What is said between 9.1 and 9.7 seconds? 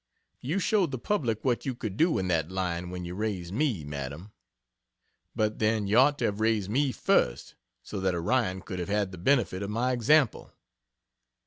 the benefit of